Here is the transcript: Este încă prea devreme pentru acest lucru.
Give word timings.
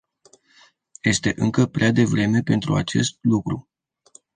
Este 1.03 1.33
încă 1.35 1.65
prea 1.65 1.91
devreme 1.91 2.39
pentru 2.41 2.75
acest 2.75 3.17
lucru. 3.21 3.69